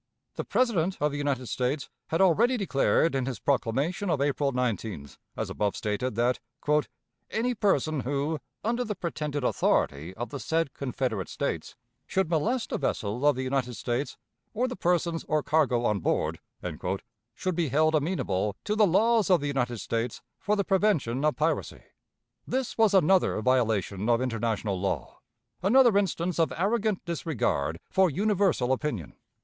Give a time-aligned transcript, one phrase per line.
[0.33, 5.19] The President of the United States had already declared in his proclamation of April 19th,
[5.37, 6.39] as above stated, that
[7.29, 11.75] "any person, who, under the pretended authority of the said (Confederate) States,
[12.07, 14.17] should molest a vessel of the United States,
[14.55, 16.39] or the persons or cargo on board,"
[17.35, 21.35] should be held amenable to the laws of the United States for the prevention of
[21.35, 21.83] piracy.
[22.47, 25.19] This was another violation of international law,
[25.61, 29.13] another instance of arrogant disregard for universal opinion.